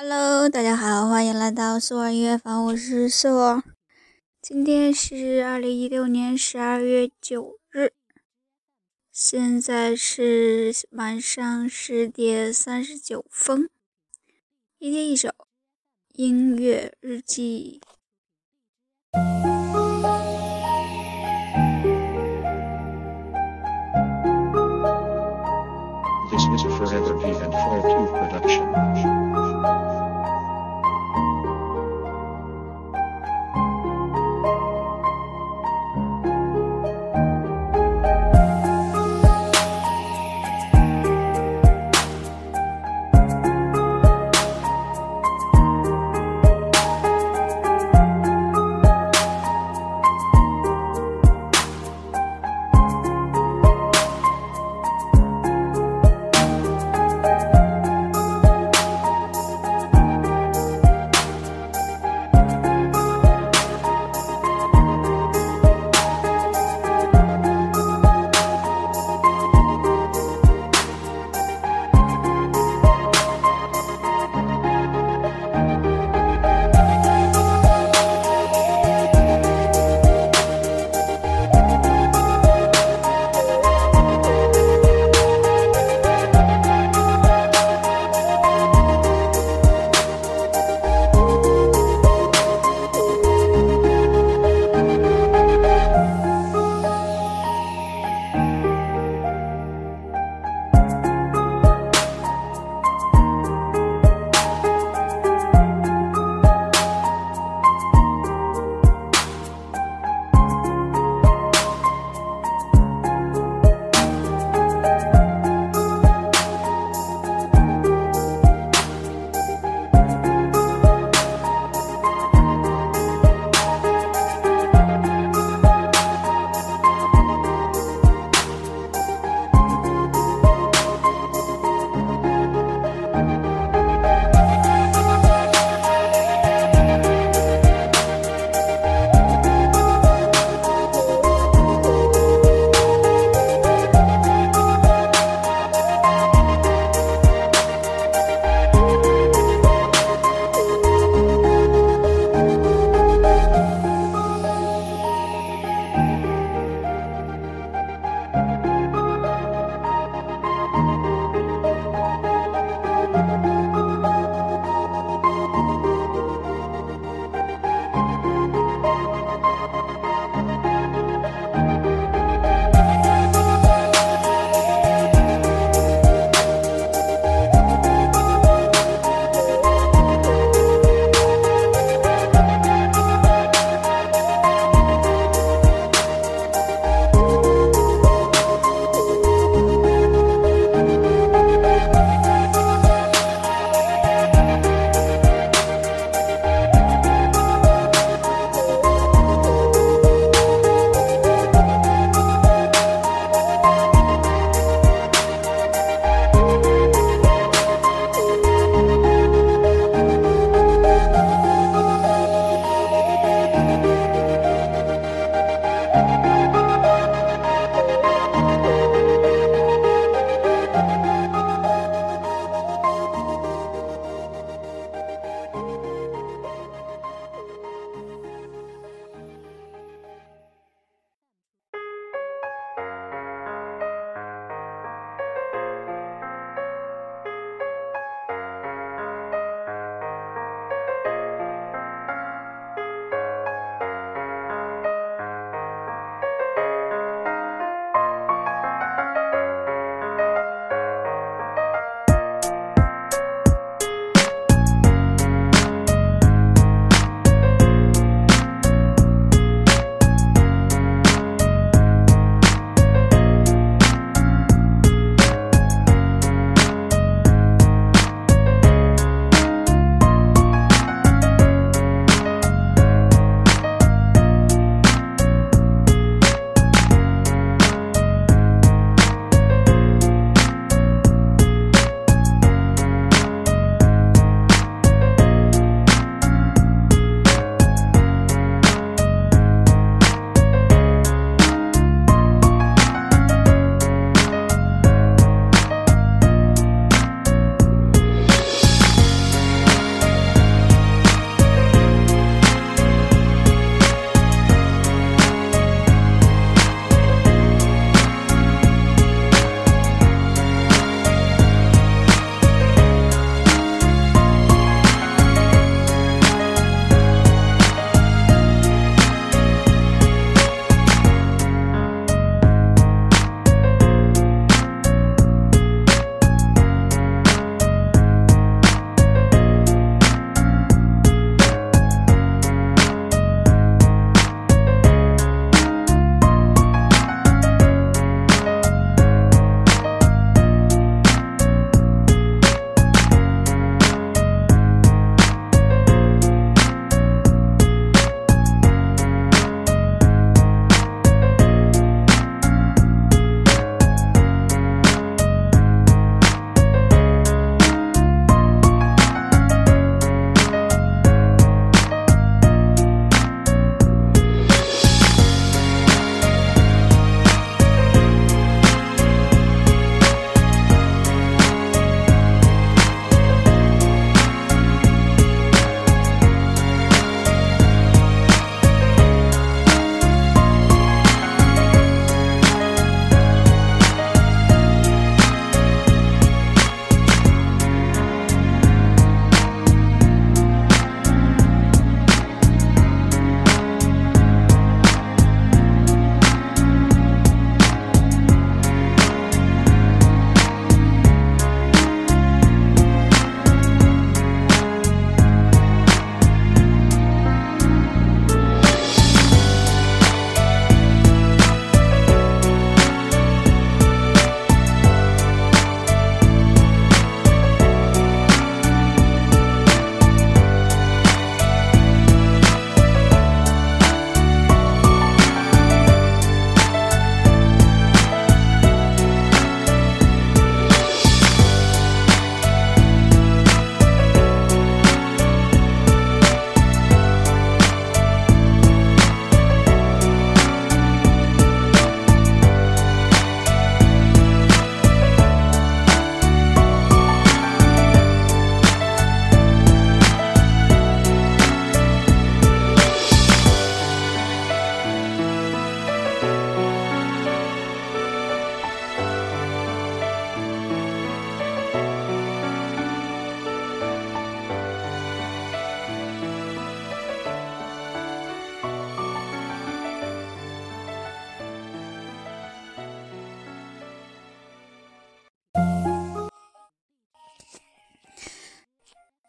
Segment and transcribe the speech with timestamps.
[0.00, 3.64] Hello，大家好，欢迎来到苏儿音乐房，我是苏儿。
[4.40, 7.92] 今天是二零一六年十二月九日，
[9.10, 13.68] 现在是晚上十点三十九分。
[14.78, 15.30] 一天一首
[16.12, 17.80] 音乐日记。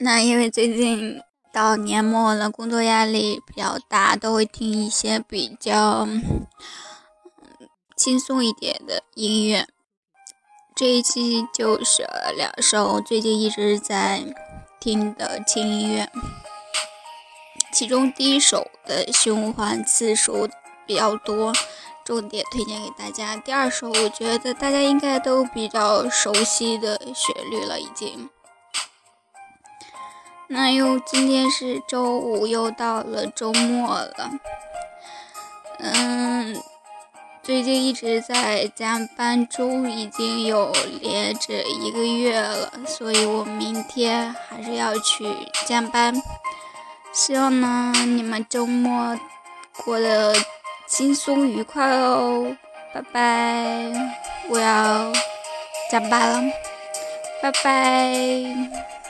[0.00, 1.20] 那因为最近
[1.52, 6.06] 到年末了，工作压力比较大，都会听一些比较
[7.96, 9.66] 轻松一点的音乐。
[10.76, 12.06] 这一期就是
[12.36, 14.22] 两首最近一直在
[14.78, 16.08] 听的轻音乐，
[17.72, 20.48] 其中第一首的循环次数
[20.86, 21.52] 比较多，
[22.04, 23.36] 重点推荐给大家。
[23.36, 28.30] 第二首我觉得大家应该都比较熟悉的旋律了，已经。
[30.48, 34.30] 那又今天是周五，又到了周末了，
[35.78, 36.62] 嗯。
[37.40, 45.24] 最近一直在加班中，已经有连着一个月了，所以我明天还是要去
[45.66, 46.14] 加班。
[47.10, 49.18] 希望呢，你们周末
[49.82, 50.34] 过得
[50.86, 52.54] 轻松愉快哦！
[52.92, 53.92] 拜拜，
[54.50, 55.10] 我要
[55.90, 56.52] 加班了，
[57.40, 59.07] 拜拜。